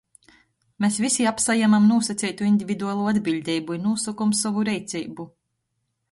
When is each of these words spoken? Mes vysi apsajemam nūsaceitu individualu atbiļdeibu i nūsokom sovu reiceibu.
Mes 0.83 0.95
vysi 1.03 1.25
apsajemam 1.31 1.83
nūsaceitu 1.89 2.47
individualu 2.51 3.05
atbiļdeibu 3.11 3.75
i 3.75 3.81
nūsokom 3.83 4.33
sovu 4.41 4.65
reiceibu. 4.71 5.27